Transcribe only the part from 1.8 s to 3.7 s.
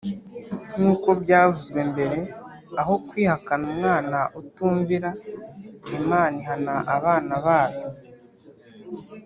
mbere, aho kwihakana